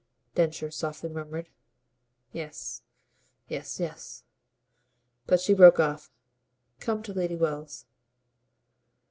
[0.33, 1.47] Densher softly murmured.
[2.33, 2.81] "Yes,
[3.49, 4.23] yes, yes."
[5.27, 6.09] But she broke off.
[6.79, 7.85] "Come to Lady Wells."